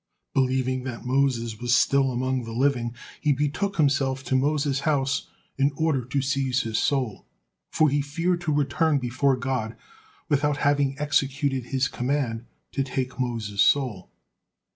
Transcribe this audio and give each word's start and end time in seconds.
Believing 0.33 0.83
that 0.85 1.05
Moses 1.05 1.59
was 1.59 1.75
still 1.75 2.11
among 2.11 2.43
the 2.43 2.53
living, 2.53 2.95
he 3.21 3.31
betook 3.31 3.77
himself 3.77 4.23
to 4.23 4.35
Moses' 4.35 4.79
house 4.79 5.27
in 5.59 5.71
order 5.75 6.03
to 6.03 6.23
seize 6.23 6.61
his 6.63 6.79
soul, 6.79 7.27
for 7.69 7.87
he 7.87 8.01
feared 8.01 8.41
to 8.41 8.51
return 8.51 8.97
before 8.97 9.35
God 9.37 9.75
without 10.27 10.57
having 10.57 10.97
executed 10.97 11.65
His 11.65 11.87
command 11.87 12.47
to 12.71 12.83
take 12.83 13.19
Moses' 13.19 13.61
soul. 13.61 14.09